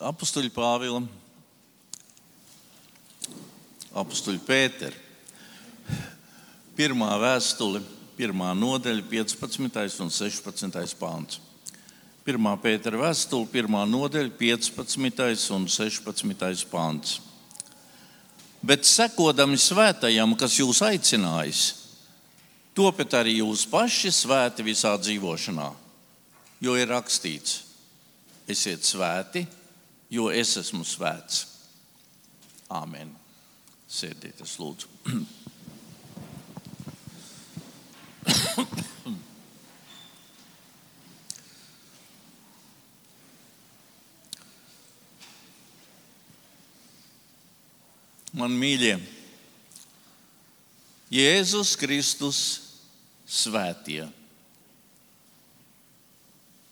[0.00, 1.02] apstuļu Pāvila,
[4.00, 4.96] apstuļu Pētera.
[6.78, 7.82] Pirmā vēstule,
[8.16, 10.00] pirmā nodaļa, 15.
[10.00, 10.94] un 16.
[10.96, 11.40] pāns.
[12.24, 15.52] Pirmā Pētera vēstule, pirmā nodaļa, 15.
[15.52, 16.64] un 16.
[16.72, 17.18] pāns.
[18.64, 21.62] Bet sekodami svētajam, kas jūs aicinājis,
[22.76, 25.70] topiet arī jūs paši svēti visā dzīvošanā,
[26.64, 27.62] jo ir rakstīts:
[28.48, 29.46] Esiet svēti,
[30.10, 31.46] jo es esmu svēts.
[32.70, 33.14] Āmen.
[33.90, 34.86] Sēdieties, lūdzu.
[48.40, 48.94] Man mīļie,
[51.10, 52.38] Jēzus Kristus
[53.26, 54.04] svētie.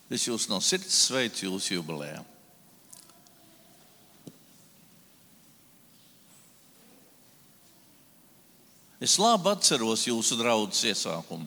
[0.09, 2.23] Es jūs no sirds sveicu jūsu jubilejā.
[9.09, 11.47] Es labi atceros jūsu draudzes iesākumu.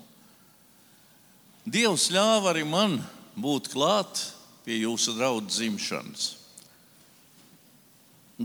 [1.69, 2.95] Dievs ļāva arī man
[3.37, 4.23] būt klāt
[4.65, 6.23] pie jūsu draudzes dzimšanas.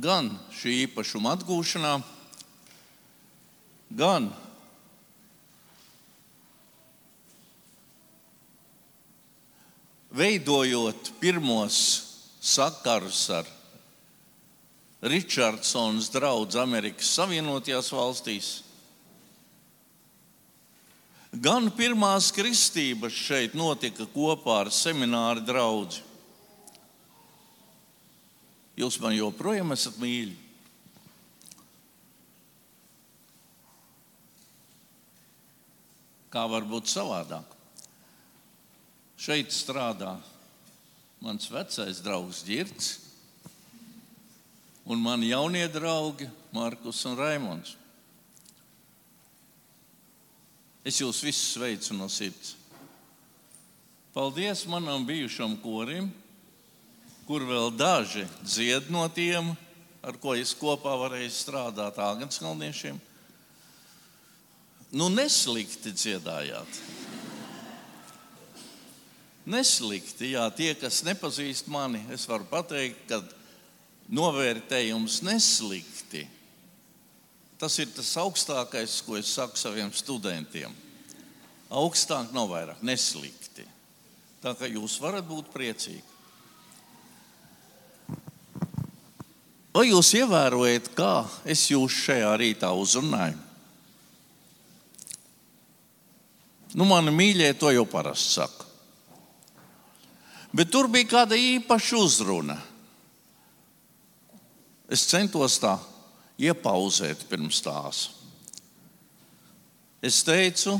[0.04, 1.94] Gan šī īpašuma atgūšanā,
[3.96, 4.28] gan
[10.12, 11.80] veidojot pirmos
[12.44, 13.48] sakarus ar
[15.08, 18.54] Richardsons draugu Amerikas Savienotajās valstīs
[21.42, 25.98] Gan pirmās kristības šeit notika kopā ar semināru draugu.
[28.76, 30.36] Jūs man joprojām esat mīļi.
[36.32, 37.52] Kā var būt savādāk?
[39.16, 40.14] Šeit strādā
[41.24, 42.98] mans vecais draugs Girts
[44.84, 47.76] un mani jaunie draugi Markus un Raimons.
[50.86, 52.54] Es jūs visus sveicu no sirds.
[54.14, 56.06] Paldies manam bijušam korim,
[57.26, 59.50] kur vēl daži dzied no tiem,
[60.06, 63.00] ar ko es kopā varēju strādāt Āgānskalniešiem.
[64.94, 66.78] Nu, neslikti dziedājāt.
[69.46, 73.20] Neslikti, jā, tie, kas nepazīst mani, es varu pateikt, ka
[74.14, 76.24] novērtējums neslikti.
[77.56, 80.74] Tas ir tas augstākais, ko es saku saviem studentiem.
[81.72, 83.64] Augstāk nav vairāk, neslikti.
[84.44, 86.04] Tā kā jūs varat būt priecīgi.
[89.76, 93.42] Vai jūs ievērojat, kā es jūs šajā rītā uzrunāju?
[96.76, 98.64] Nu, mani mīļie to jau parasti saka.
[100.56, 102.56] Bet tur bija kāda īpaša uzruna.
[104.92, 105.74] Es centos tā
[106.40, 108.02] iepauzēt pirms tās.
[110.04, 110.76] Es teicu,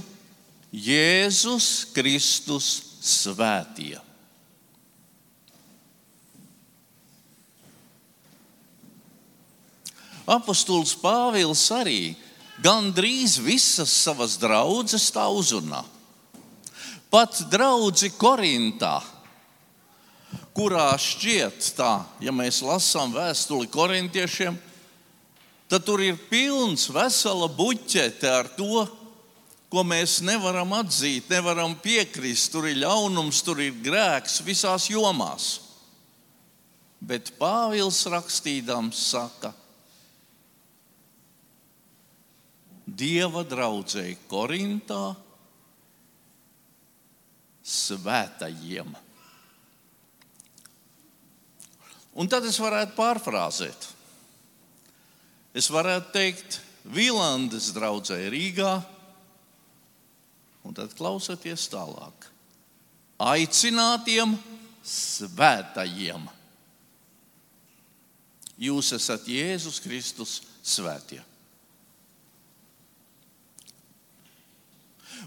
[0.70, 2.68] Jēzus Kristus
[3.00, 3.96] svētie.
[10.26, 12.16] Apostols Pāvils arī
[12.62, 15.84] gandrīz visas savas draudzes tā uzrunā.
[17.06, 18.98] Pat draugi Korintā,
[20.56, 24.58] kurā šķiet tā, ja mēs lasām vēstuli korintiešiem,
[25.68, 28.86] tad tur ir pilns vesela buķete ar to,
[29.72, 32.52] ko mēs nevaram atzīt, nevaram piekrist.
[32.54, 35.48] Tur ir ļaunums, tur ir grēks visās jomās.
[37.02, 39.52] Bet Pāvils rakstījams saka,
[42.86, 45.10] Dieva draudzēji Korintā
[47.66, 48.94] svētajiem.
[52.16, 53.88] Un tad es varētu pārfrāzēt.
[55.56, 56.58] Es varētu teikt,
[56.92, 58.74] Vīlandes draugai Rīgā,
[60.66, 62.26] un tad klausieties tālāk.
[63.16, 64.34] Aicinātiem
[64.84, 66.26] svētajiem.
[68.60, 71.22] Jūs esat Jēzus Kristus svētie.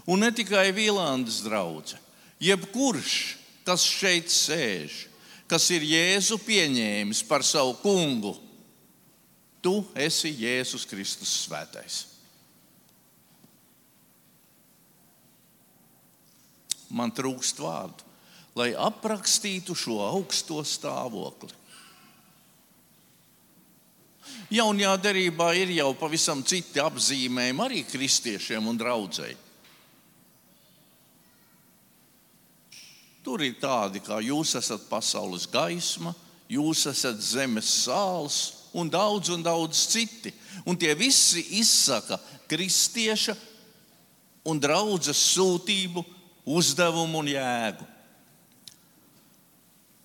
[0.06, 1.96] Un ne tikai Vīlandes draugs,
[2.38, 3.16] jebkurš,
[3.66, 5.08] kas šeit sēž,
[5.50, 8.36] kas ir Jēzu pieņēmis par savu kungu
[9.60, 12.04] Tu esi Jēzus Kristus svētais.
[16.90, 18.06] Man trūkst vārdu,
[18.58, 21.52] lai aprakstītu šo augsto stāvokli.
[24.50, 29.36] Jaunajā derībā ir jau pavisam citi apzīmējumi arī kristiešiem un draudzēji.
[33.22, 36.14] Tur ir tādi, kā jūs esat pasaules gaisma,
[36.50, 38.38] Jūs esat zemes sāls
[38.72, 40.32] un daudz un daudz citi.
[40.66, 42.18] Un tie visi izsaka
[42.50, 43.36] kristieša
[44.50, 46.04] un draudzes sūtību,
[46.50, 47.86] uzdevumu un jēgu.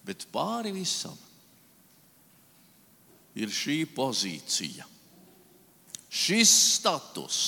[0.05, 1.15] Bet pāri visam
[3.35, 4.85] ir šī pozīcija,
[6.07, 7.39] šis status,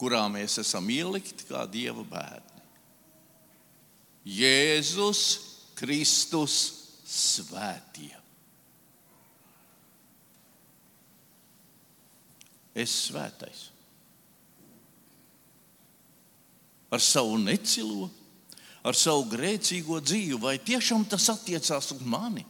[0.00, 2.64] kurā mēs esam ielikti kā dieva bērni.
[4.26, 5.22] Jēzus
[5.78, 6.56] Kristus
[7.06, 8.21] svētie.
[12.74, 13.68] Es svētais.
[16.92, 18.08] Ar savu necilo,
[18.84, 22.44] ar savu grēcīgo dzīvi, vai tiešām tas attiecās uz mani?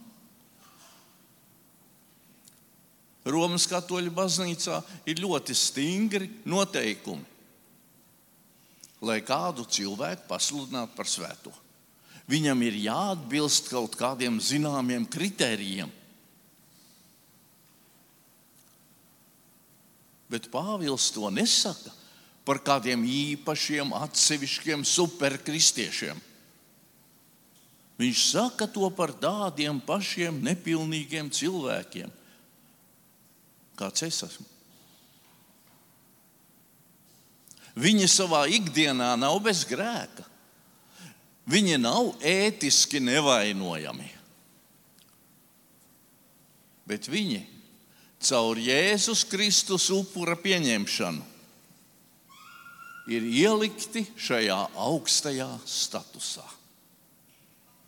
[3.23, 7.23] Romas katoļu baznīcā ir ļoti stingri noteikumi,
[9.03, 11.53] lai kādu cilvēku pasludinātu par svēto.
[12.27, 15.91] Viņam ir jāatbilst kaut kādiem zināmiem kritērijiem.
[20.33, 21.93] Bet Pāvils to nesaka
[22.43, 26.17] par kādiem īpašiem, atsevišķiem superkristiešiem.
[28.01, 32.09] Viņš saka to par tādiem pašiem nepilnīgiem cilvēkiem,
[33.77, 34.49] kāds es esmu.
[37.77, 40.25] Viņi savā ikdienā nav bez grēka.
[41.49, 44.09] Viņi nav ētiski nevainojami.
[46.87, 47.52] Bet viņi
[48.23, 51.29] caur Jēzus Kristus upura pieņemšanu
[53.11, 56.45] ir ielikti šajā augstajā statusā.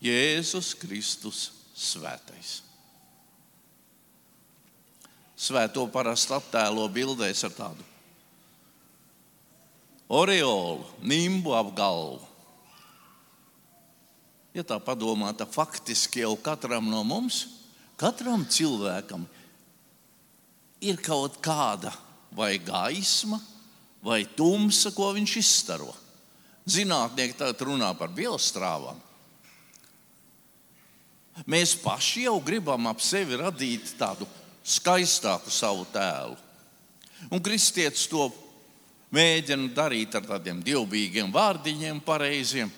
[0.04, 2.60] Jēzus Kristus svētais.
[5.36, 7.92] Svēto parasti attēlo bildēs ar tādu
[10.10, 12.22] oreolu, nimbu ap galvu.
[14.56, 17.42] Ja tā padomā, tad faktiski jau katram no mums,
[18.00, 19.26] katram cilvēkam
[20.86, 21.94] ir kaut kāda
[22.36, 23.40] vai gaisma,
[24.06, 25.92] vai tumsa, ko viņš izstaro.
[26.66, 28.98] Zinātnieki tagad runā par biostrāvām.
[31.52, 34.28] Mēs paši jau gribam ap sevi radīt tādu
[34.66, 36.38] skaistāku savu tēlu.
[37.30, 38.30] Un kristietis to
[39.16, 42.72] mēģina darīt ar tādiem dievbijīgiem vārdiņiem, pareiziem.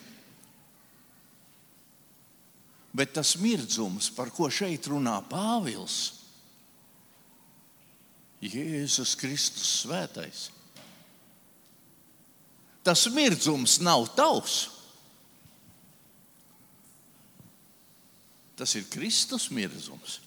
[2.97, 6.16] Bet tas mirdzums, par ko šeit runā Pāvils,
[8.43, 10.47] Jēzus Kristus svētais.
[12.85, 14.67] Tas mirdzums nav tavs.
[18.57, 20.21] Tas ir Kristus mirdzums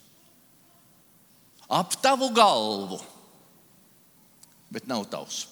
[1.70, 2.98] ap tavu galvu,
[4.74, 5.44] bet nav tavs.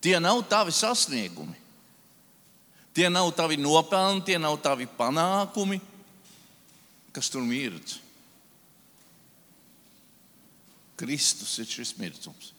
[0.00, 1.60] Tie nav tavi sasniegumi.
[2.94, 5.80] Tie nav tavi nopelni, tie nav tavi panākumi,
[7.12, 7.98] kas tur mirdz.
[10.96, 12.52] Kristus ir šis mirdzums.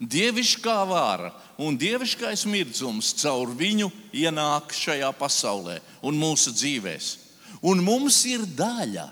[0.00, 1.30] Dievišķā vāra
[1.62, 7.12] un dievišķais mirdzums caur viņu ienāk šajā pasaulē un mūsu dzīvēm.
[7.64, 9.06] Un mums ir daļa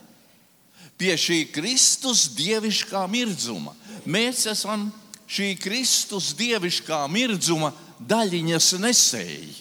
[1.00, 3.72] pie šī Kristus dievišķā mirdzuma.
[4.04, 4.90] Mēs esam
[5.30, 7.72] šī Kristus dievišķā mirdzuma
[8.02, 9.54] daļiņas nesēji.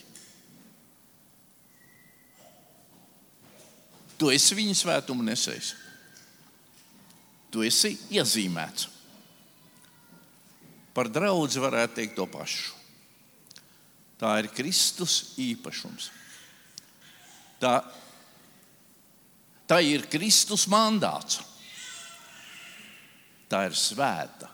[4.21, 5.71] Tu esi viņa svētuma nesējs.
[7.49, 8.85] Tu esi iezīmēts.
[10.93, 12.75] Par draugu varētu teikt to pašu.
[14.21, 16.11] Tā ir Kristus īpašums.
[17.57, 17.79] Tā,
[19.65, 21.41] tā ir Kristus mandāts.
[23.49, 24.51] Tā ir svēta.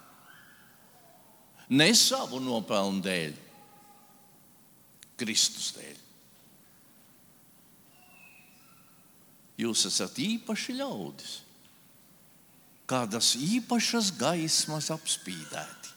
[1.75, 3.33] Ne savu nopelnu dēļ,
[5.19, 6.06] Kristus dēļ.
[9.57, 11.39] Jūs esat īpaši ļaudis,
[12.89, 15.87] kādas īpašas gaismas apspīdēti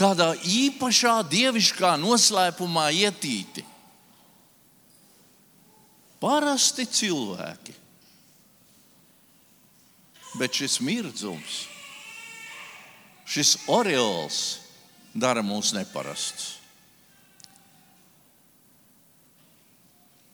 [0.00, 3.64] kādā īpašā dievišķā noslēpumā ietīti.
[6.20, 7.74] Parasti cilvēki.
[10.36, 11.62] Bet šis mirdzums,
[13.28, 14.40] šis oreols
[15.16, 16.55] dara mūs neparastus.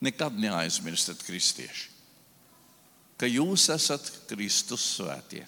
[0.03, 1.89] Nekad neaizmirstiet, kristieši,
[3.17, 5.45] ka jūs esat Kristus svētie,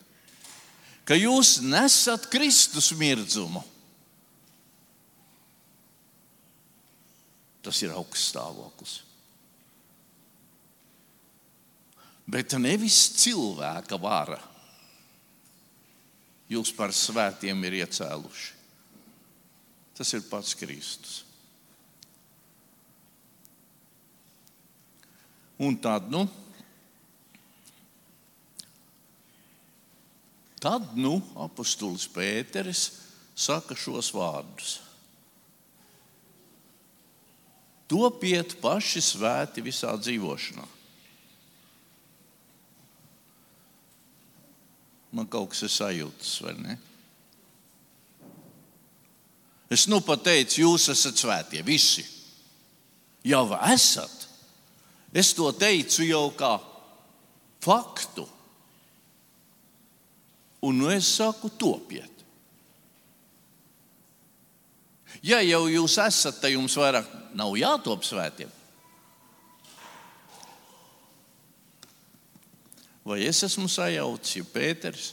[1.04, 3.66] ka jūs nesat Kristus mirdzumu
[7.66, 9.00] Tas ir augsts stāvoklis.
[12.30, 14.38] Bet nevis cilvēka vara
[16.50, 18.52] jūs par svētiem ir iecēluši.
[19.98, 21.24] Tas ir pats Kristus.
[25.58, 26.26] Un tad, nu,
[30.60, 32.90] tad, nu apustulis Pēteris
[33.36, 34.80] saka šos vārdus.
[37.88, 40.66] Topiet paši svēti visā dzīvošanā.
[45.16, 46.76] Man kaut kas ir sajūtas, vai ne?
[49.72, 52.04] Es nu pat teicu, jūs esat svētie, visi.
[53.26, 54.25] Jau esat.
[55.16, 56.58] Es to teicu jau kā
[57.64, 58.26] faktu.
[60.68, 62.12] Un nu es saku, topiet.
[65.26, 67.08] Ja jau jūs esat, tad jums vairāk
[67.38, 68.52] nav jātop svētiem.
[73.06, 75.12] Vai es esmu sajaucis, ja Pēters?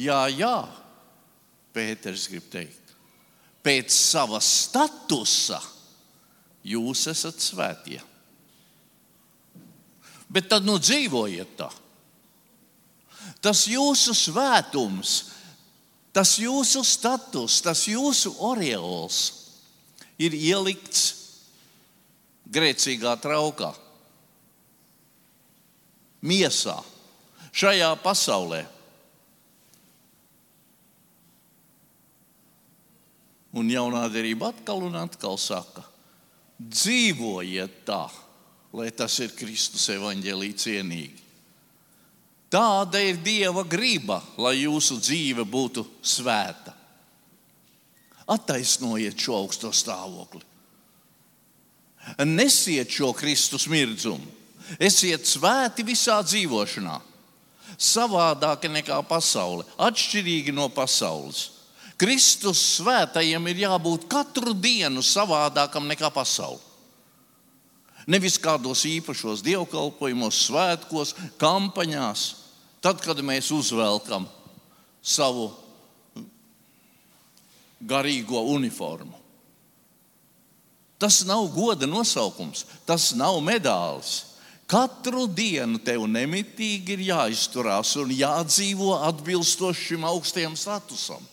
[0.00, 0.54] Jā, jā,
[1.74, 2.89] Pēters grib teikt.
[3.60, 5.60] Pēc sava statusa
[6.64, 8.00] jūs esat svētie.
[10.30, 11.68] Bet tad nu dzīvojiet tā.
[13.40, 15.14] Tas jūsu svētums,
[16.12, 19.20] tas jūsu status, tas jūsu oriols
[20.20, 21.06] ir ielikts
[22.50, 23.70] grēcīgā traukā,
[26.20, 26.76] miesā,
[27.54, 28.64] šajā pasaulē.
[33.56, 35.82] Un jaunā derība atkal un atkal saka,
[36.60, 38.04] dzīvojiet tā,
[38.76, 41.24] lai tas ir Kristus evaņģēlī cienīgi.
[42.50, 46.74] Tāda ir Dieva griba, lai jūsu dzīve būtu svēta.
[48.30, 50.42] Attaisnojiet šo augsto stāvokli.
[52.26, 54.26] Nesiet šo Kristus mirdzumu.
[54.82, 56.98] Esiet svēti visā dzīvošanā.
[57.80, 61.48] Savādāk nekā pasaule, atšķirīgi no pasaules.
[62.00, 66.62] Kristus svētajiem ir jābūt katru dienu savādākam nekā pasaule.
[68.08, 72.22] Nevis kādos īpašos dievkalpojumos, svētkos, kampaņās,
[72.80, 74.24] tad, kad mēs uzvelkam
[75.04, 75.50] savu
[77.80, 79.20] garīgo uniformu.
[81.00, 84.24] Tas nav goda nosaukums, tas nav medālis.
[84.70, 91.24] Katru dienu tev nemitīgi ir jāizturās un jādzīvo atbilstoši šim augstajam statusam.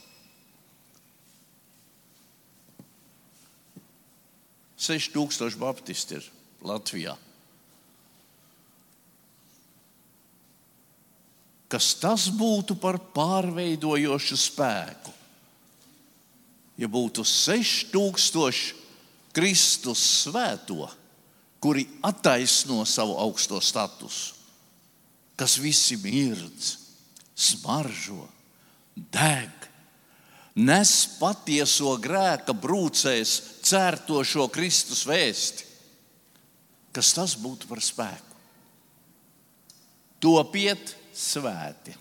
[4.77, 6.27] Seši tūkstoši baptisti ir
[6.67, 7.15] Latvijā.
[11.67, 15.13] Kas tas būtu par pārveidojošu spēku?
[16.77, 18.85] Ja būtu 6000
[19.35, 20.87] Kristus svēto,
[21.59, 24.35] kuri attaisno savu augsto statusu,
[25.37, 26.77] kas visi mirdz,
[27.35, 28.27] smaržo,
[28.95, 29.56] deg,
[30.57, 33.33] nes patieso grēka brūcēs
[33.67, 35.65] cērtošo Kristus vēsti.
[36.95, 38.39] Kas tas būtu par spēku?
[40.23, 41.93] Topiet svēti.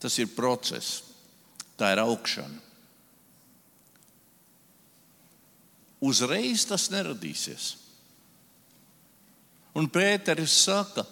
[0.00, 1.02] Tas ir process,
[1.76, 2.64] tā ir augšana.
[6.08, 7.72] Uzreiz tas neradīsies.
[9.76, 11.04] Un Pēters saka,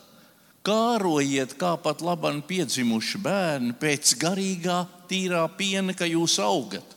[0.66, 6.94] kārojiet kā pat labam piedzimuši bērni pēc garīgā, tīrā piena, ka jūs augat.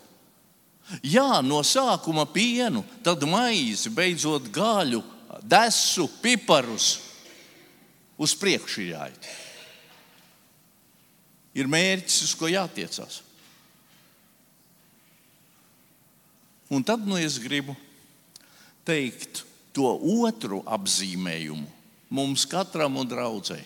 [1.06, 5.04] Jā, no sākuma pienu, tad maizi, beidzot gaļu,
[5.46, 6.98] desu, piparus.
[8.20, 9.28] Uz priekšu jāiet.
[11.56, 13.22] Ir mērķis, uz ko jātiecās.
[16.70, 17.74] Un tad nu es gribu
[18.86, 19.90] teikt to
[20.26, 23.66] otru apzīmējumu mums katram un draudzēji,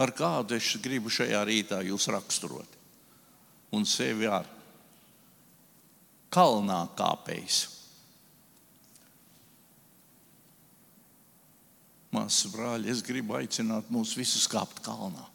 [0.00, 2.68] ar kādu es gribu šajā rītā jūs raksturot.
[3.74, 4.46] Un sevi ar
[6.34, 7.60] kalnā kāpējs.
[12.14, 15.26] Māsas brāļi, es gribu aicināt mūs visus kāpt kalnā.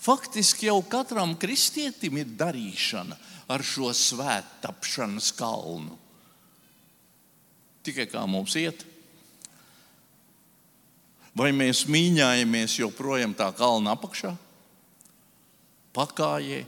[0.00, 3.16] Faktiski jau katram kristietim ir darīšana
[3.50, 5.96] ar šo svēttapšanas kalnu.
[7.80, 8.84] Tikai kā mums iet?
[11.36, 14.34] Vai mēs mīņājamies joprojām tā kalna apakšā,
[15.96, 16.64] pakājē,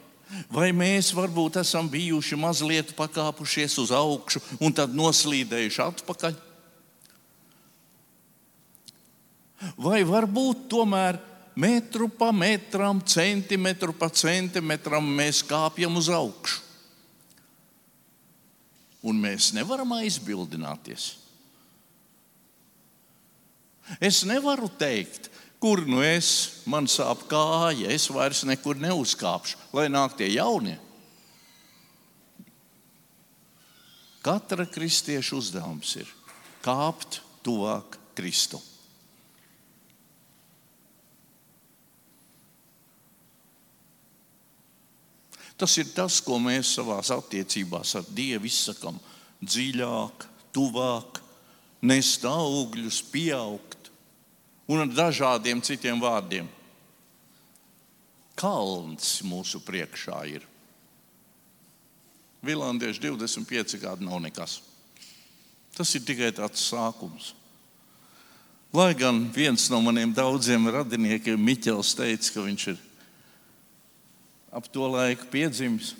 [0.53, 6.41] vai mēs varbūt esam bijuši mazliet pakāpušies uz augšu un tad noslīdējuši atpakaļ?
[9.79, 11.21] Vai varbūt tomēr
[11.55, 16.73] metru pa metram, centimetru pa centimetram mēs kāpjam uz augšu?
[19.03, 21.17] un mēs nevaram aizbildināties.
[24.01, 25.29] Es nevaru teikt,
[25.63, 30.75] kur nu es, man sāp kāja, es vairs nekur neuzkāpšu, lai nāk tie jaunie.
[34.23, 36.11] Katra kristieša uzdevums ir
[36.67, 38.63] kāpt tuvāk Kristum.
[45.59, 48.99] Tas ir tas, ko mēs savā attiecībās ar Dievu izsakām
[49.47, 51.21] dziļāk, tuvāk,
[51.87, 53.72] nest augļus, pieaugt
[54.69, 56.49] un ar dažādiem citiem vārdiem.
[58.39, 60.47] Kalns mūsu priekšā ir.
[62.43, 64.61] Vilandieši 25 gadi nav nekas.
[65.77, 67.33] Tas ir tikai tāds sākums.
[68.73, 72.79] Lai gan viens no maniem daudziem radiniekiem, Miķels, teica, ka viņš ir
[74.53, 75.95] ap to laiku piedzimis.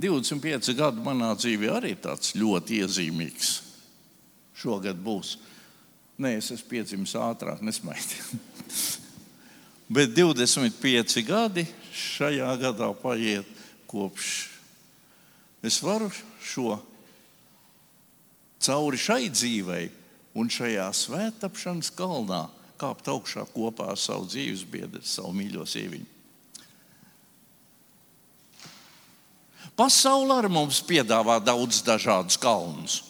[0.00, 3.50] 25 gadu manā dzīvē arī tāds ļoti iezīmīgs.
[4.56, 5.36] Šogad būs.
[6.22, 8.20] Nē, es esmu piedzimis ātrāk, nesmaidi.
[9.94, 13.48] Bet 25 gadi šajā gadā paiet
[13.90, 14.28] kopš
[15.66, 16.08] es varu
[16.42, 16.78] šo
[18.62, 19.90] cauri šai dzīvei
[20.38, 22.46] un šajā svētapšanas kalnā
[22.80, 26.08] kāpt augšā kopā ar savu dzīves biedru, savu mīļo sieviņu.
[29.76, 33.00] Pasaule ar mums piedāvā daudz dažādus kalnus.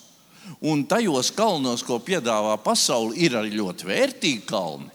[0.62, 4.90] Un tajos kalnos, ko piedāvā pasaule, ir arī ļoti vērtīgi kalni.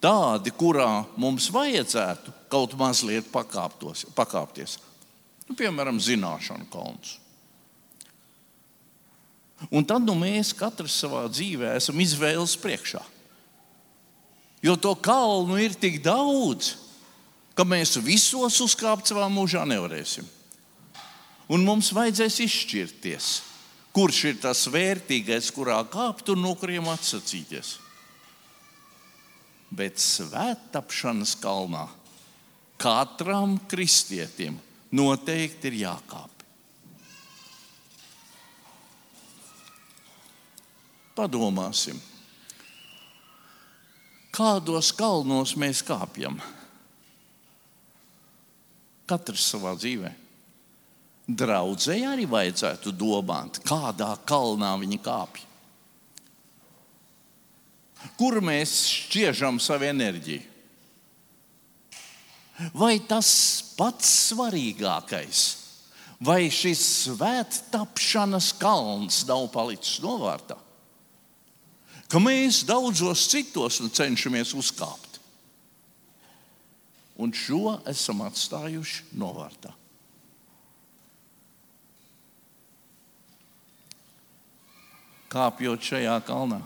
[0.00, 4.78] Tādi, kurā mums vajadzētu kaut mazliet pakāpties.
[5.48, 7.18] Nu, piemēram, zināšanu kalns.
[9.68, 13.02] Un tad nu, mēs katrs savā dzīvē esam izvēles priekšā.
[14.64, 16.74] Jo to kalnu ir tik daudz,
[17.56, 20.28] ka mēs visos uzkāpt savā mūžā nevarēsim
[21.50, 23.28] un mums vajadzēs izšķirties,
[23.96, 27.78] kurš ir tas vērtīgais, kurā kāpt un no kuriem atsacīties.
[29.70, 31.86] Bet svētapšanas kalnā
[32.80, 34.58] katram kristietim
[34.90, 36.36] noteikti ir jākāp.
[41.14, 41.98] Padomāsim,
[44.32, 46.38] kādos kalnos mēs kāpjam.
[49.10, 50.29] Katrs savā dzīvēm.
[51.30, 55.46] Draudzēji arī vajadzētu domāt, kādā kalnā viņi kāpj.
[58.18, 60.46] Kur mēs šķiežam savu enerģiju?
[62.76, 63.30] Vai tas
[63.76, 65.42] pats svarīgākais,
[66.20, 70.58] vai šis svēttapšanas kalns nav palicis novārtā?
[72.10, 75.20] Ka mēs daudzos citos nu cenšamies uzkāpt.
[77.20, 79.72] Un šo esam atstājuši novārtā.
[85.30, 86.60] Kāpjot šajā kalnā,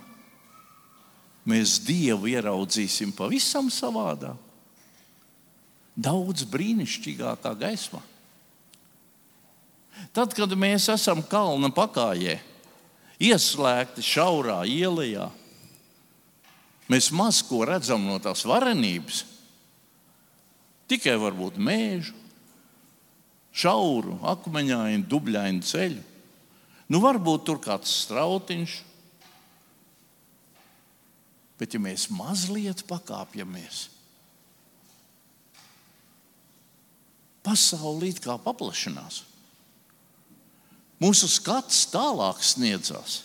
[1.44, 4.40] mēs Dievu ieraudzīsim pavisam savādāk,
[5.94, 8.00] daudz brīnišķīgākā gaismā.
[10.14, 12.38] Tad, kad mēs esam kalna pakājē,
[13.22, 15.28] ieslēgti šaurā ielā,
[16.90, 19.22] mēs maz ko redzam no tās varenības.
[20.90, 22.12] Tikai varbūt mēžu,
[23.54, 26.02] šauru, akmeņainu, dubļainu ceļu.
[26.90, 28.76] Nu, varbūt tur kāds strautiņš,
[31.60, 33.86] bet ja mēs mazliet pakāpjamies,
[37.44, 39.22] pasaule it kā paplašinās.
[41.02, 43.22] Mūsu skats tālāk sniedzas.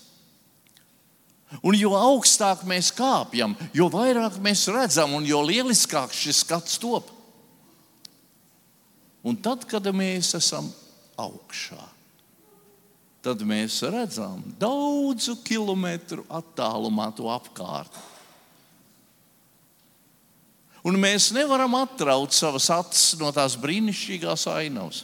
[1.66, 7.10] Un jo augstāk mēs kāpjam, jo vairāk mēs redzam, un jo lieliskāk šis skats top.
[9.26, 10.70] Un tad, kad mēs esam
[11.20, 11.80] augšā,
[13.24, 17.92] tad mēs redzam daudzu kilometru attālumā to apkārt.
[20.88, 25.04] Un mēs nevaram atraut savas acis no tās brīnišķīgās ainavas.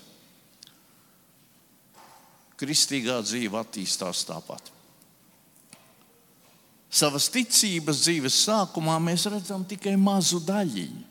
[2.56, 4.72] Kristīgā dzīve attīstās tāpat.
[6.96, 11.04] Savas ticības dzīves sākumā mēs redzam tikai mazu daļiņu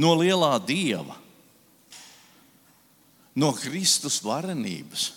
[0.00, 1.16] no lielā dieva,
[3.36, 5.10] no Kristus varenības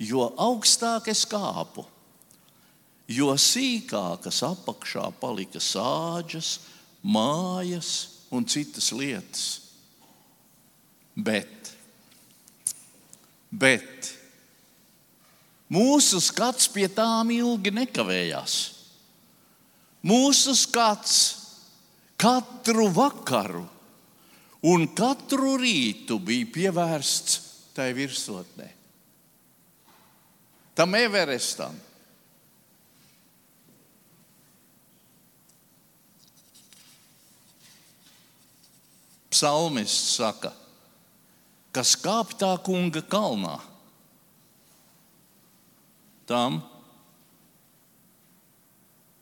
[0.00, 1.84] jo augstāk es kāpu,
[3.10, 6.54] jo sīkākas apakšā palika sāģes,
[7.04, 7.90] mājas
[8.32, 9.48] un citas lietas
[11.20, 11.72] Bet,
[13.50, 14.12] bet
[15.74, 18.56] mūsu skats pie tām ilgi nekavējās.
[20.06, 21.16] Mūsu skats
[22.20, 23.66] katru vakaru
[24.70, 27.40] un katru rītu bija pievērsts
[27.76, 28.70] tai virsotnē.
[30.74, 31.74] Tam Everestam.
[39.30, 40.50] Psalmists saka,
[41.72, 43.54] kas kāp tā kunga kalnā.
[46.28, 46.58] Tam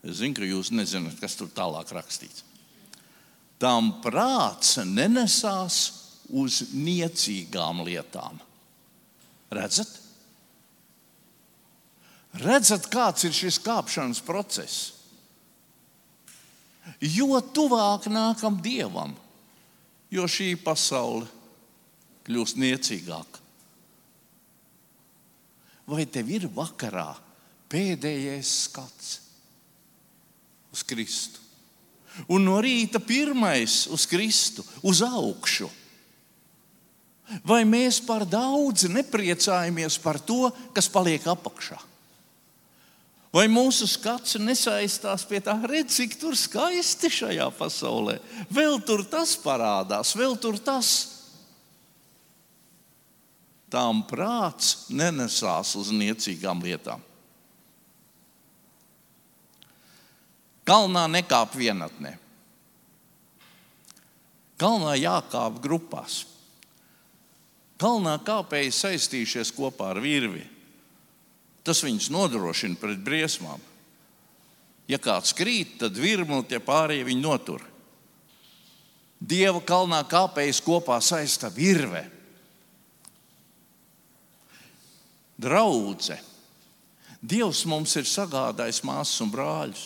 [0.03, 2.43] es zinu, ka jūs nezināt, kas tur tālāk rakstīts.
[3.61, 5.79] Tām prāts nenesās
[6.29, 8.39] uz niecīgām lietām.
[9.51, 10.08] Redzat?
[12.37, 14.93] Redzat, kāds ir šis kāpšanas process?
[17.01, 19.15] Jo tuvāk nākam dievam,
[20.13, 21.25] jo šī pasaule
[22.27, 23.41] kļūst niecīgāka.
[25.89, 27.09] Vai tev ir vakarā
[27.69, 29.15] pēdējais skats
[30.73, 31.41] uz Kristu?
[32.29, 35.69] Un no rīta pirmais uz Kristu, uz augšu.
[37.45, 41.77] Vai mēs par daudz nepriecājamies par to, kas paliek apakšā?
[43.29, 48.17] Vai mūsu skats nesaistās pie tā, redz, cik tur skaisti šajā pasaulē?
[48.49, 51.19] Vēl tur tas parādās, vēl tur tas
[53.69, 57.03] tām prāts nenesās uz niecīgām lietām.
[60.65, 62.15] Kalnā nekāp vienatnē.
[64.59, 66.23] Kalnā jākāp grupās.
[67.79, 70.43] Kalnā kāpēji saistījušies kopā ar virvi.
[71.69, 73.61] Tas viņus nodrošina pret briesmām.
[74.89, 77.65] Ja kāds krīt, tad virmuli tie pārējie viņu notur.
[79.21, 82.01] Dieva kalnā kāpējas kopā saista virve
[85.37, 86.25] draudzene.
[87.19, 89.85] Dievs mums ir sagādājis māsas un brāļus.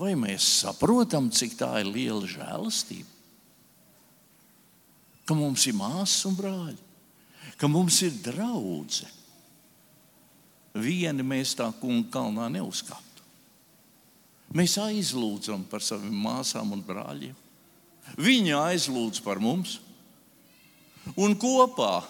[0.00, 3.06] Vai mēs saprotam, cik tā ir liela žēlastība?
[5.28, 6.78] Ka mums ir māsas un brāļi,
[7.60, 9.19] ka mums ir draudzene.
[10.74, 13.24] Vieni mēs tā kunga kalnā neuzkāptu.
[14.54, 17.36] Mēs aizlūdzam par saviem māsām un brāļiem.
[18.18, 19.78] Viņi aizlūdz par mums.
[21.18, 22.02] Un kopā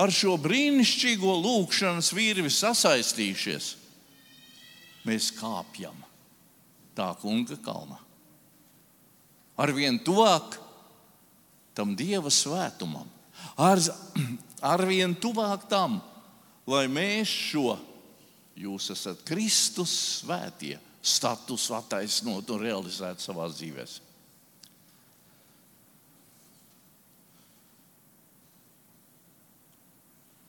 [0.00, 3.70] ar šo brīnišķīgo lūkšanas virvi sasaistījušies,
[5.08, 5.96] mēs kāpjam
[6.96, 7.98] tā kunga kalnā.
[9.60, 10.56] Arvien tuvāk
[11.76, 13.08] tam dieva svētumam,
[13.60, 13.80] ar,
[14.74, 16.00] arvien tuvāk tam,
[16.70, 17.74] lai mēs šo
[18.60, 23.98] jūs esat Kristus svētie statusu attaisnot un realizēt savā dzīvēm.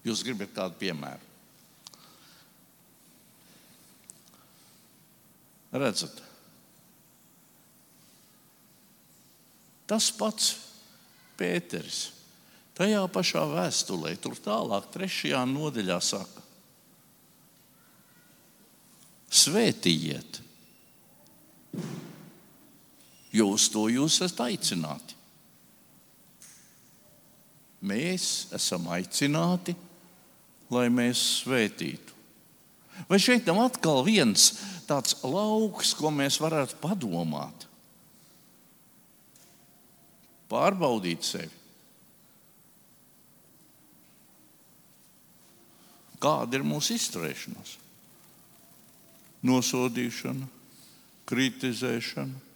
[0.01, 1.29] Jūs gribat kādu piemēru?
[5.71, 6.17] Redzat,
[9.87, 10.49] tas pats
[11.39, 12.20] Pēters.
[12.77, 16.43] Tajā pašā vēstulē, tur tālāk, trešajā nodaļā saka,
[19.31, 20.41] svētījiet,
[23.35, 25.19] jo uz to jūs esat aicināti.
[27.81, 29.75] Mēs esam aicināti
[30.71, 32.15] lai mēs svētītu.
[33.09, 34.51] Vai šeit nav atkal viens
[34.87, 37.67] tāds lauks, ko mēs varētu padomāt?
[40.51, 41.60] Pārbaudīt sevi.
[46.21, 47.81] Kāda ir mūsu izturēšanās?
[49.45, 50.47] nosodīšana,
[51.29, 52.47] kritizēšana.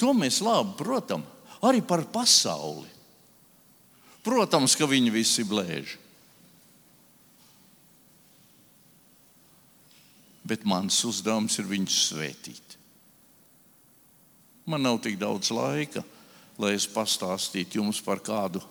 [0.00, 1.24] To mēs labi protam,
[1.66, 2.88] arī par pasauli.
[4.24, 5.96] Protams, ka viņi visi blēž.
[10.50, 12.76] Bet mans uzdevums ir viņus svētīt.
[14.66, 16.02] Man nav tik daudz laika,
[16.60, 18.62] lai es pastāstītu jums par kādu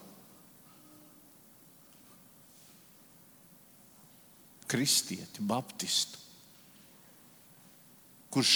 [4.70, 6.20] kristieti, baptistu,
[8.30, 8.54] kurš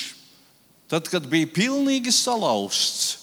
[0.92, 3.18] tad, kad bija pilnīgi salauzts,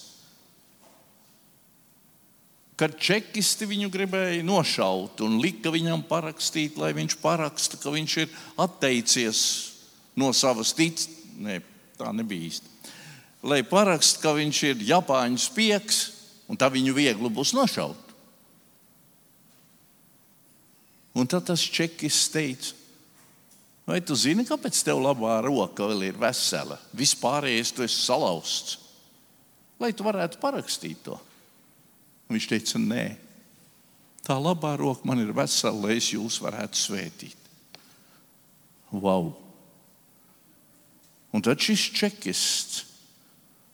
[2.75, 8.31] kad čekisti viņu gribēja nošaut un lika viņam parakstīt, lai viņš paraksta, ka viņš ir
[8.59, 9.41] atteicies
[10.17, 11.19] no savas ticības.
[11.41, 11.61] Ne,
[11.97, 12.71] tā nebija īsti.
[13.47, 16.01] Lai paraksta, ka viņš ir Japāņu spiegs,
[16.49, 18.11] un tā viņu viegli būs nošaut.
[21.17, 22.75] Un tad tas čekis teica,
[23.87, 26.77] Vai tu zini, kāpēc tev labā roka vēl ir vesela?
[26.97, 28.77] Vispārējais tu esi salauzts.
[29.81, 31.17] Lai tu varētu parakstīt to.
[32.31, 33.05] Viņš teica, nē,
[34.23, 37.49] tā labā roka man ir vesela, lai es jūs varētu svētīt.
[38.93, 39.33] Wow!
[41.31, 42.85] Un tad šis čekists,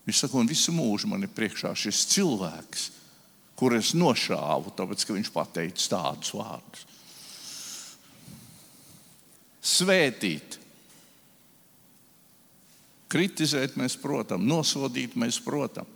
[0.06, 2.90] viņš saka, un visu mūžu man ir priekšā šis cilvēks,
[3.58, 6.86] kur es nošāvu, tāpēc ka viņš pateica tādus vārdus
[9.64, 10.58] svētīt.
[13.08, 15.94] Kritizēt mēs, protams, nosodīt mēs, protams.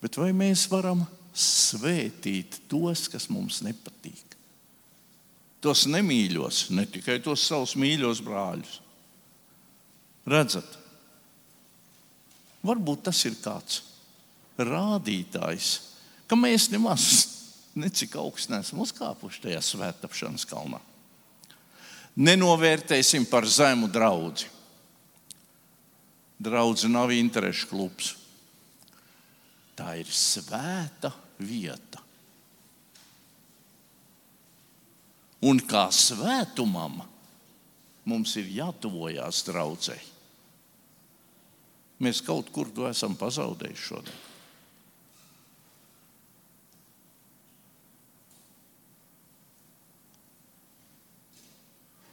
[0.00, 1.02] Bet vai mēs varam
[1.36, 4.36] svētīt tos, kas mums nepatīk?
[5.60, 8.78] Tos nemīļos, ne tikai tos savus mīļos brāļus.
[10.30, 10.78] Redzat,
[12.64, 13.82] varbūt tas ir kāds
[14.60, 15.68] rādītājs,
[16.30, 17.04] ka mēs nemaz
[17.76, 20.80] necik augstu neesam uzkāpuši tajā svētāpšanas kalnā
[22.16, 24.48] nenovērtēsim par zemu draugu.
[26.40, 28.14] Draudz nav interešu klubs.
[29.76, 32.00] Tā ir svēta vieta.
[35.44, 37.00] Un kā svētumam
[38.08, 39.96] mums ir jātuvojas draudzē.
[42.00, 44.29] Mēs kaut kur to esam pazaudējuši šodien.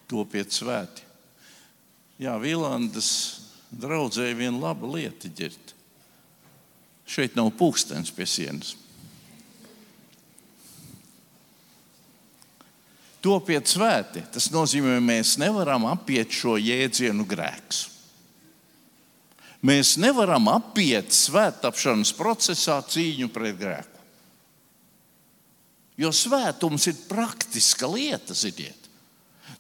[0.10, 1.04] Topiet svēti.
[2.18, 3.10] Jā, Vīlandes
[3.78, 5.74] draudzēji viena laba lieta ģirt.
[7.08, 8.74] Šeit nav pūkstens pie sienas.
[13.24, 14.24] Topiet svēti.
[14.32, 17.86] Tas nozīmē, mēs nevaram apiet šo jēdzienu grēks.
[19.68, 24.04] Mēs nevaram apiet svētāpšanas procesā cīņu pret grēku.
[25.98, 28.87] Jo svētums ir praktiska lieta, ziniet.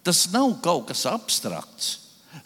[0.07, 1.97] Tas nav kaut kas abstrakts.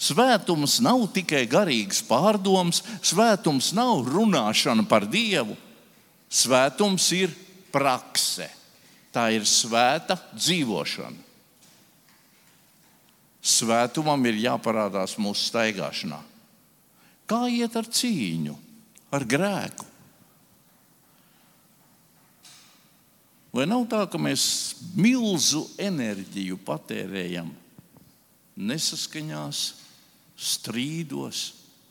[0.02, 5.54] Svētums nav tikai garīgs pārdoms, svētums nav runāšana par Dievu.
[6.32, 7.36] Svētums ir
[7.69, 8.47] prakse.
[9.13, 11.28] Tā ir svēta dzīvošana.
[13.41, 16.17] Svētumam ir jāparādās mūsu staigāšanā.
[17.30, 18.58] Kā iet ar cīņu,
[19.13, 19.90] ar grēku?
[23.51, 24.43] Vai nav tā, ka mēs
[24.95, 27.49] milzu enerģiju patērējam
[28.55, 29.63] nesaskaņās,
[30.39, 31.41] strīdos,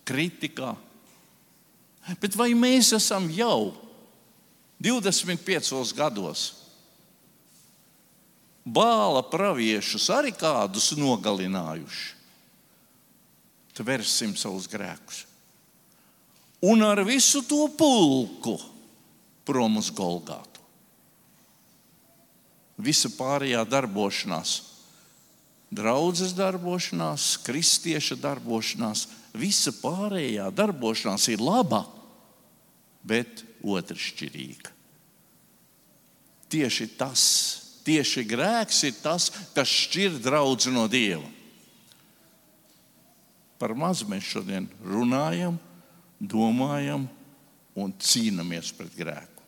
[0.09, 0.73] kritikā?
[2.23, 3.75] Bet vai mēs esam jau
[4.81, 6.47] 25 gados
[8.65, 12.17] bāla praviešus arī kādus nogalinājuši?
[13.77, 15.27] Tversim savus grēkus.
[16.65, 18.57] Un ar visu to pulku
[19.45, 20.50] prom uz Golgātu
[22.83, 24.57] visa pārējā darbošanās,
[25.71, 31.85] draudzes darbošanās, kristieša darbošanās, visa pārējā darbošanās ir laba,
[33.07, 34.77] bet otršķirīga.
[36.51, 37.23] Tieši tas,
[37.87, 41.29] tieši grēks ir tas, kas šķir draugu no Dieva.
[43.61, 45.59] Par maz mēs šodien runājam,
[46.19, 47.05] domājam
[47.77, 49.40] un cīnāmies pret grēku.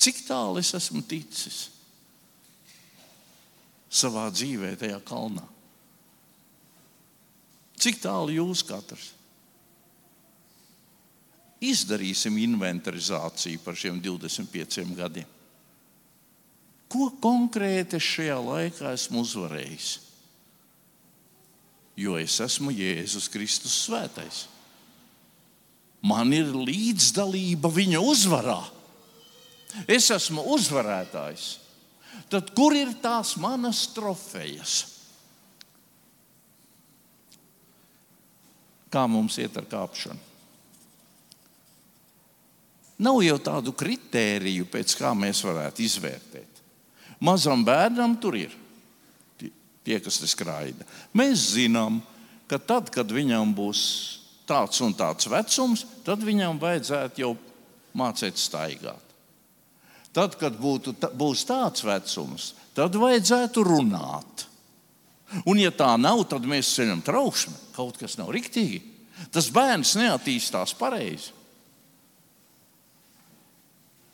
[0.00, 1.66] Cik tālu es esmu ticis
[3.90, 5.44] savā dzīvē, tajā kalnā?
[7.80, 9.10] Cik tālu jūs katrs?
[11.60, 15.28] Izdarīsim inventarizāciju par šiem 25 gadiem.
[16.90, 19.90] Ko konkrēti šajā laikā esmu uzvarējis?
[22.00, 24.46] Jo es esmu Jēzus Kristus svētais.
[26.00, 28.60] Man ir līdzdalība viņa uzvarā.
[29.88, 31.50] Es esmu uzvarētājs,
[32.32, 34.78] tad kur ir tās manas trofejas?
[38.90, 40.26] Kā mums iet ar kāpšanu?
[43.00, 46.58] Nav jau tādu kritēriju, pēc kā mēs varētu izvērtēt.
[47.24, 48.52] Mazam bērnam tur ir
[49.40, 50.84] tie, kas skraida.
[51.16, 52.00] Mēs zinām,
[52.50, 53.82] ka tad, kad viņam būs
[54.48, 57.32] tāds un tāds vecums, tad viņam vajadzētu jau
[57.96, 59.09] mācīt staigāt.
[60.16, 64.46] Tad, kad būtu, būs tāds vecums, tad vajadzētu runāt.
[65.46, 67.54] Un, ja tā nav, tad mēs ceļam trauksmi.
[67.76, 68.82] Kaut kas nav riktīgi.
[69.30, 71.30] Tas bērns neattīstās pareizi.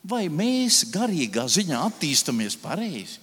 [0.07, 3.17] Vai mēs garīgā ziņā attīstāmies pareizi?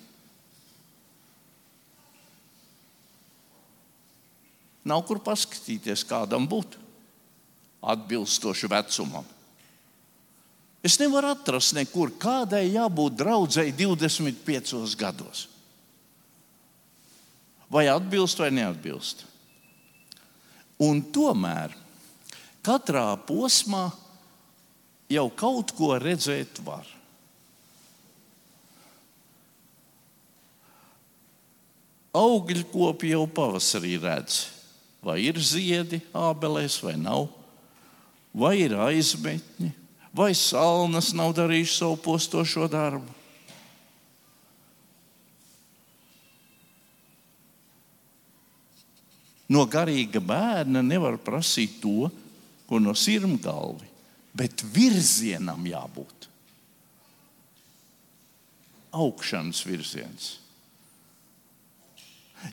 [4.85, 6.83] Nav kur paskatīties, kādam būtu
[7.95, 9.25] atbilstoši vecumam.
[10.85, 15.47] Es nevaru atrast nekur, kādai jābūt draudzēji 25 gados.
[17.73, 19.25] Vai atbilst vai neatbilst.
[20.85, 21.73] Un tomēr
[22.65, 23.87] katrā posmā
[25.09, 26.85] jau kaut ko redzēt var.
[32.15, 34.45] Augļu kopi jau pavasarī redz,
[35.03, 37.27] vai ir ziedi ābelēs vai nav,
[38.31, 39.73] vai ir aizmetņi,
[40.15, 43.21] vai salnas nav darījuši savu postošo darbu.
[49.51, 52.09] No garīga bērna nevar prasīt to,
[52.65, 53.91] ko no sirmgalvi,
[54.33, 56.31] bet virzienam jābūt.
[58.95, 60.31] Augšanas virziens.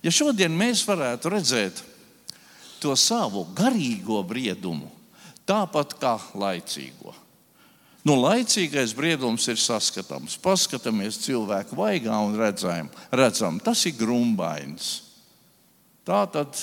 [0.04, 1.82] Ja šodien mēs varētu redzēt
[2.82, 4.90] to savu garīgo briedumu,
[5.48, 7.14] tāpat kā laicīgo,
[8.02, 10.40] Nu, laicīgais briedums ir saskatāms.
[10.42, 14.96] Paskatāmies cilvēku vaigā un redzam, redzam tas ir grumbains.
[16.08, 16.58] Tā tad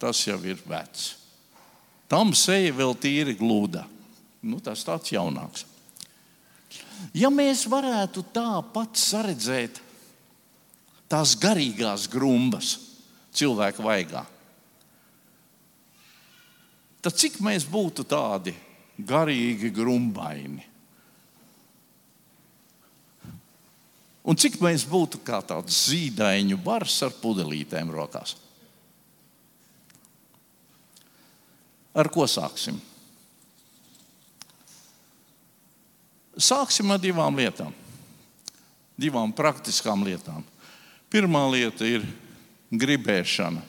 [0.00, 1.12] tas jau ir vecs.
[2.08, 3.84] Tam seja vēl tīri glūda.
[4.42, 5.66] Nu, tas tāds jaunāks.
[7.14, 9.80] Ja mēs varētu tāpat saredzēt
[11.10, 12.74] tās garīgās grumbas
[13.36, 14.22] cilvēku vaigā,
[17.04, 18.54] tad cik mēs būtu tādi
[18.98, 20.68] garīgi grumbaini.
[24.22, 28.36] Un cik mēs būtu kā tāds zīdaiņu bars ar pudelītēm rokās?
[31.92, 32.78] Ar ko sāksim?
[36.38, 37.74] Sāksim ar divām lietām.
[38.96, 40.46] Divām praktiskām lietām.
[41.12, 42.06] Pirmā lieta ir
[42.72, 43.60] gribēšana.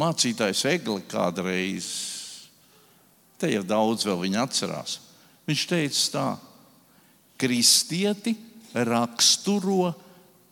[0.00, 2.13] Mācītājs Egli kādreiz
[3.38, 4.98] Te ir daudz vēl viņa atcerās.
[5.48, 6.26] Viņš teica tā,
[7.40, 8.34] kristieti
[8.74, 9.92] raksturo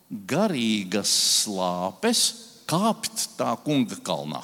[0.09, 1.11] garīgas
[1.43, 2.23] slāpes
[2.69, 4.43] kāpt tā kunga kalnā.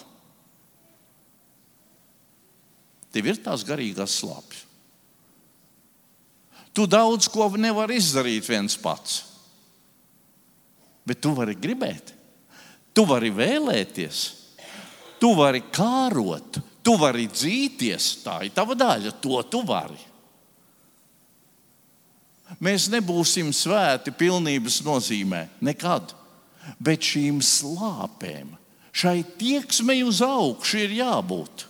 [3.13, 4.65] Tev ir tās garīgās slāpes.
[6.73, 9.23] Tu daudz ko nevari izdarīt viens pats.
[11.07, 12.13] Bet tu vari gribēt,
[12.93, 14.19] tu vari vēlēties,
[15.19, 19.99] tu vari kārot, Tu vari dzīties, tā ir tava daļa, to tu vari.
[22.65, 26.15] Mēs nebūsim svēti pilnības nozīmē, nekad.
[26.81, 28.55] Bet šīm slāpēm,
[28.89, 31.67] šai tieksmei uz augšu ir jābūt.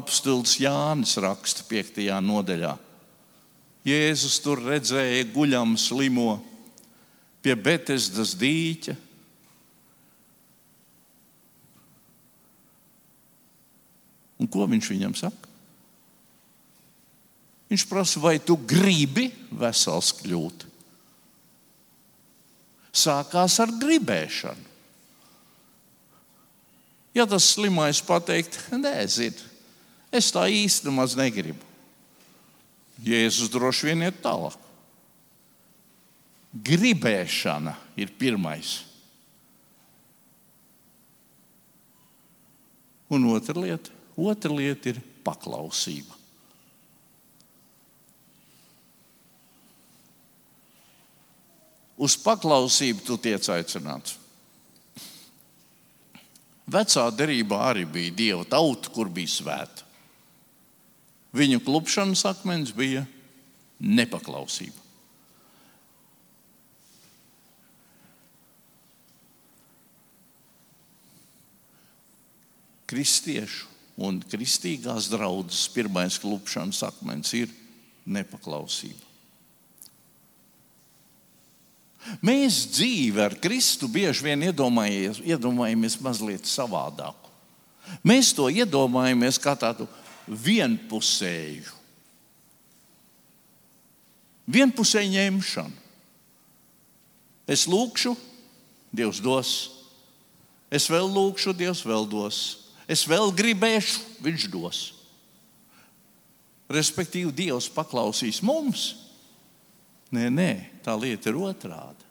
[0.00, 2.00] Apstults Jānis raksta 5.
[2.24, 2.72] nodaļā.
[3.84, 6.38] Jēzus tur redzēja guļam slimo
[7.44, 8.96] pie Betesdas dīķa
[14.40, 15.50] Un ko viņš viņam saka?
[17.70, 20.64] Viņš prasa, vai tu gribi vesels kļūt?
[22.90, 24.66] Sākās ar gribēšanu.
[27.14, 29.46] Ja tas slimais pateikt, nē, zini,
[30.14, 31.62] es tā īsti maz negribu.
[33.02, 34.58] Jēzus droši vien iet tālāk.
[36.50, 38.80] Gribēšana ir pirmais.
[43.10, 46.16] Un otra lieta Otra lieta ir paklausība.
[52.00, 54.16] Uz paklausību tu tiec aicināts.
[56.70, 59.88] Vecā derībā arī bija dieva tauta, kur bija svēta.
[61.36, 63.02] Viņu klupšanas akmens bija
[63.80, 64.78] nepaklausība.
[72.90, 77.50] Kristiešu Un kristīgās draudzes pirmais klupšanas akmens ir
[78.06, 79.10] nepaklausība.
[82.24, 87.28] Mēs dzīvi ar Kristu bieži vien iedomājamies mazliet savādāku.
[88.06, 89.86] Mēs to iedomājamies kā tādu
[90.30, 91.76] vienpusēju,
[94.50, 95.76] vienpusēju ņemšanu.
[97.50, 98.14] Es lūkšu,
[98.94, 99.50] Dievs dos,
[100.70, 102.38] es vēl lūkšu, Dievs vēl dos,
[102.90, 104.80] es vēl gribēšu, Viņš dos.
[106.70, 108.90] Respektīvi, Dievs paklausīs mums.
[110.14, 110.50] Nē, nē,
[110.84, 112.06] tā lieta ir otrāda.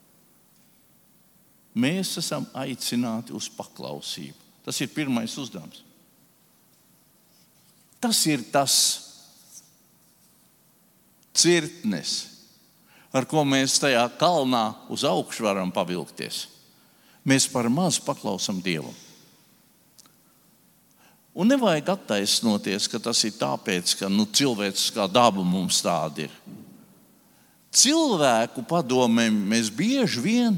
[1.80, 4.36] Mēs esam aicināti uz paklausību.
[4.66, 5.84] Tas ir pirmais uzdevums.
[8.00, 8.74] Tas ir tas
[11.36, 12.14] cirtnes,
[13.12, 16.46] ar ko mēs tajā kalnā uz augšu varam pavilkties.
[17.28, 18.96] Mēs par maz paklausām Dievam.
[21.34, 26.34] Un nevajag attaisnoties, ka tas ir tāpēc, ka nu, cilvēciskā daba mums tāda ir.
[27.70, 30.56] Cilvēku padomēm mēs bieži vien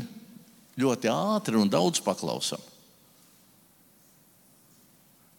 [0.81, 2.61] ļoti ātri un daudz paklausām.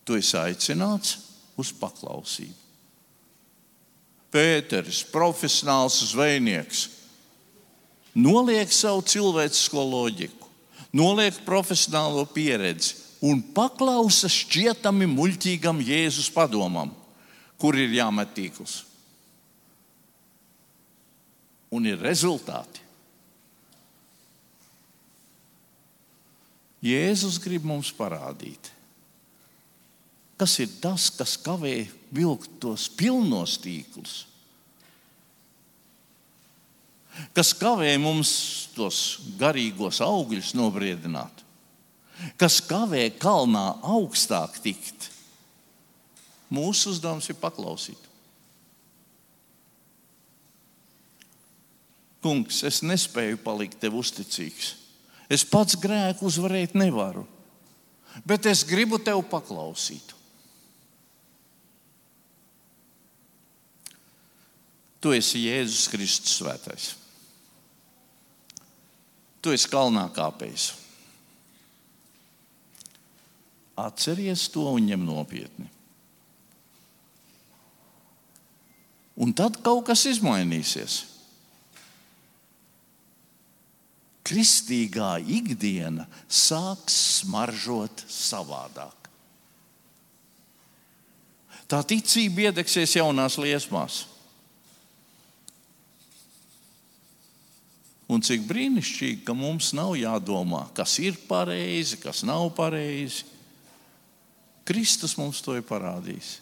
[0.05, 1.15] Tu esi aicināts
[1.57, 2.59] uz paklausību.
[4.33, 6.87] Pēters, profesionāls zvejnieks,
[8.17, 10.49] noliek savu cilvēcisko loģiku,
[10.93, 16.91] noliek profesionālo pieredzi un paklausa šķietami muļķīgam Jēzus padomam,
[17.61, 18.81] kur ir jāmet tīkls.
[21.73, 22.83] Un ir rezultāti.
[26.83, 28.67] Jēzus grib mums parādīt,
[30.35, 31.77] kas ir tas, kas kavē
[32.11, 34.17] vilkt tos pilnos tīklus,
[37.31, 38.33] kas kavē mums
[38.75, 38.99] tos
[39.39, 41.42] garīgos augļus nobriedināt
[42.37, 45.09] kas kavē kalnā augstāk tikt.
[46.53, 48.09] Mūsu uzdevums ir paklausīt.
[52.23, 54.75] Kungs, es nespēju palikt tev uzticīgs.
[55.31, 57.25] Es pats grēku uzvarēt nevaru,
[58.27, 60.13] bet es gribu tev paklausīt.
[65.03, 66.93] Tu esi Jēzus Kristus svētais.
[69.43, 70.69] Tu esi kalnā kāpējs.
[73.79, 75.69] Atceries to un ņem nopietni.
[79.13, 81.03] Un tad kaut kas izmainīsies.
[84.23, 89.09] Kristīgā ikdiena sāks smaržot savādāk.
[91.67, 94.03] Tā ticība iedegsies jaunās liesmās.
[98.13, 103.25] Un cik brīnišķīgi, ka mums nav jādomā, kas ir pareizi, kas nav pareizi.
[104.63, 106.37] Kristus mums to ir parādījis.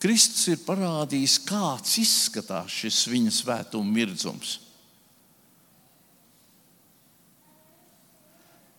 [0.00, 4.56] Kristus ir parādījis, kāds izskatās šis viņa svētuma mirdzums.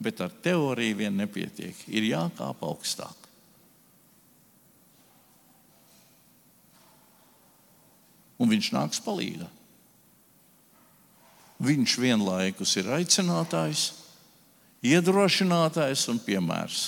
[0.02, 1.78] Bet ar teoriju vien nepietiek.
[1.94, 3.30] Ir jākāp augstāk.
[8.42, 9.52] Un viņš nāks palīdzīgā.
[11.62, 13.92] Viņš vienlaikus ir aicinātājs
[14.86, 16.82] iedrošinātājs un piemērs.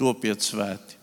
[0.00, 0.96] Topiet svēti.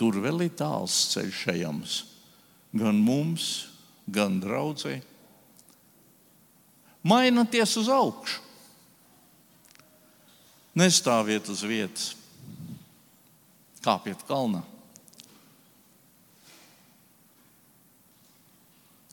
[0.00, 1.98] Tur vēl ir tāls ceļš ejams
[2.72, 3.68] gan mums,
[4.06, 5.00] gan draudzē.
[7.02, 8.46] Mainieties uz augšu.
[10.78, 12.12] Nestāviet uz vietas,
[13.82, 14.62] kāpiet kalnā.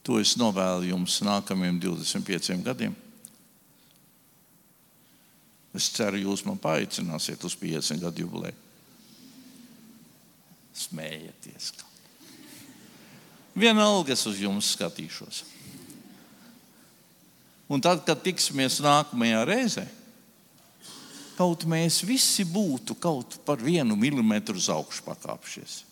[0.08, 2.94] To es novēlu jums nākamajiem 25 gadiem.
[5.76, 8.56] Es ceru, jūs man paaicināsiet uz 50 gadu jubileju.
[10.78, 11.74] Smējieties!
[13.58, 15.42] Vienalga es uz jums skatīšos.
[17.68, 19.84] Un tad, kad tiksimies nākamajā reizē,
[21.36, 25.82] kaut mēs visi būtu kaut par vienu milimetru uz augšu pakāpšies.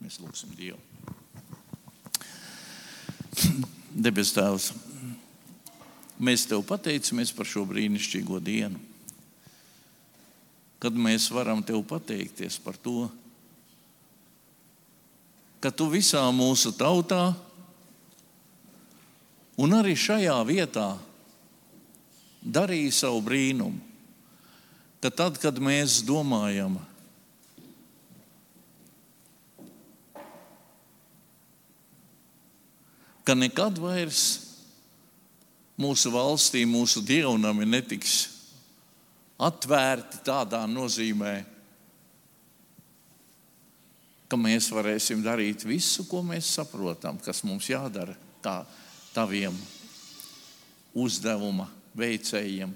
[0.00, 0.80] Mēs lūgsim Dievu.
[4.04, 4.70] Debes Tēvs,
[6.16, 8.80] mēs Tev pateicamies par šo brīnišķīgo dienu,
[10.80, 13.10] kad mēs varam Tev pateikties par to,
[15.60, 17.34] ka Tu visā mūsu tautā
[19.60, 20.94] un arī šajā vietā
[22.40, 23.88] darīji savu brīnumu.
[25.00, 26.76] Ka tad, kad mēs domājam,
[33.30, 34.20] ka nekad vairs
[35.78, 38.24] mūsu valstī, mūsu dievnami netiks
[39.38, 41.34] atvērti tādā nozīmē,
[44.26, 48.64] ka mēs varēsim darīt visu, ko mēs saprotam, kas mums jādara kā
[49.14, 49.54] taviem
[50.98, 51.68] uzdevuma
[52.02, 52.74] veicējiem.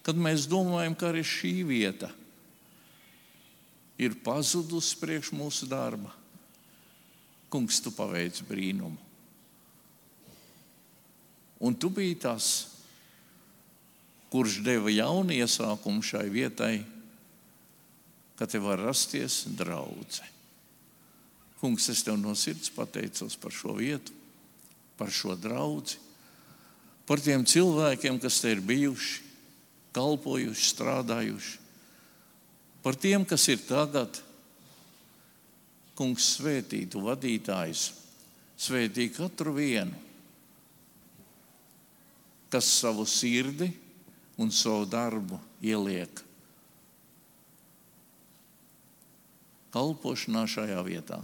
[0.00, 2.08] Kad mēs domājam, ka arī šī vieta
[4.00, 6.16] ir pazudusi priekš mūsu darba,
[7.52, 9.09] Kungs, tu paveici brīnumu.
[11.60, 12.46] Un tu biji tas,
[14.32, 16.80] kurš deva jaunu iesākumu šai vietai,
[18.38, 20.30] ka te var rasties draudzene.
[21.60, 24.14] Kungs, es tev no sirds pateicos par šo vietu,
[24.96, 25.98] par šo draugu,
[27.04, 29.20] par tiem cilvēkiem, kas te ir bijuši,
[29.92, 31.58] kalpojuši, strādājuši,
[32.80, 34.22] par tiem, kas ir tagad.
[36.00, 37.90] Kungs, svētītu vadītājus,
[38.56, 39.92] svētī katru vienu,
[42.50, 43.70] kas savu sirdi
[44.40, 46.24] un savu darbu ieliek
[49.70, 51.20] kalpošanā šajā vietā.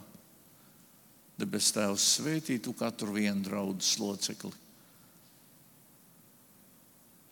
[1.36, 4.54] Debes Tēvs svētītu katru vienu draugu locekli.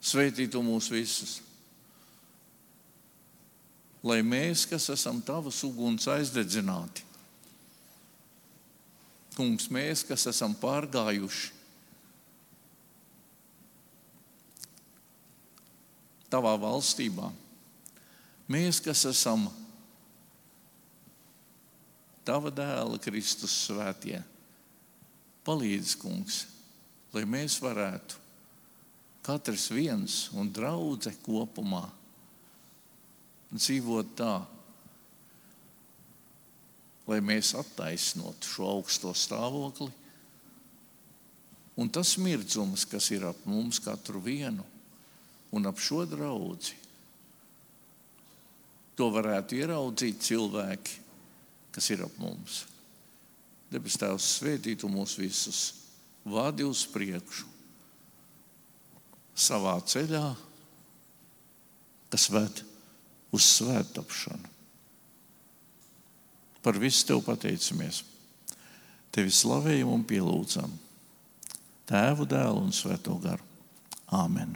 [0.05, 1.39] Svētītu mūs visus.
[4.05, 7.07] Lai mēs, kas esam tavas uguns aizdedzināti,
[9.39, 11.54] kungs, mēs, kas esam pārgājuši
[16.35, 17.31] tavā valstībā,
[18.51, 19.47] mēs, kas esam
[22.25, 24.17] Tava dēla Kristus svētie.
[25.45, 26.45] Palīdz, kungs,
[27.13, 28.17] lai mēs varētu
[29.25, 31.85] katrs viens un draudzē kopumā
[33.53, 34.39] dzīvot tā,
[37.05, 39.93] lai mēs attaisnotu šo augsto stāvokli.
[41.77, 44.65] Un tas mirdzums, kas ir ap mums katru vienu
[45.55, 46.59] un ap šo draugu,
[48.99, 51.01] to varētu ieraudzīt cilvēki,
[51.75, 52.65] kas ir ap mums.
[53.71, 55.63] Debes Tēvs svētītu mūs visus,
[56.27, 57.49] vādi uz priekšu,
[59.35, 60.27] savā ceļā,
[62.13, 62.63] kas ved
[63.35, 64.53] uz svētapšanu.
[66.65, 68.05] Par visu tev pateicamies.
[69.13, 70.71] Tevi slavējam un pielūdzam.
[71.91, 73.45] Tēvu, dēlu un svēto garu.
[74.17, 74.55] Āmen!